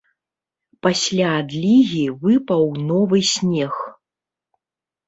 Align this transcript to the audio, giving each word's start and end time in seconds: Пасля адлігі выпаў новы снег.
Пасля 0.87 1.27
адлігі 1.41 2.01
выпаў 2.25 2.63
новы 2.89 3.17
снег. 3.37 3.73